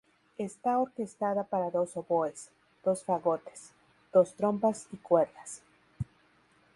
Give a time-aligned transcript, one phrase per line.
[0.39, 2.49] Está orquestada para dos oboes,
[2.83, 3.71] dos fagotes,
[4.11, 5.61] dos trompas y cuerdas.